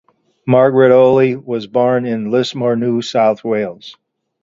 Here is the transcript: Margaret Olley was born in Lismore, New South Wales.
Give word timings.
Margaret 0.47 0.89
Olley 0.89 1.35
was 1.35 1.67
born 1.67 2.07
in 2.07 2.31
Lismore, 2.31 2.75
New 2.75 3.03
South 3.03 3.43
Wales. 3.43 3.97